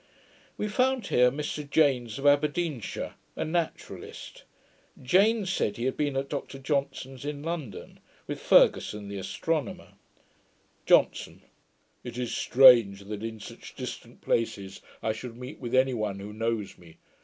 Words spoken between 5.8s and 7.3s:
had been at Dr Johnson's